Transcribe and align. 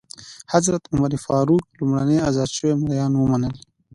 حضرت 0.53 0.83
عمر 0.93 1.11
فاروق 1.25 1.63
لومړی 1.79 2.17
ازاد 2.29 2.49
شوي 2.57 2.73
مریان 2.83 3.11
ومنل. 3.15 3.55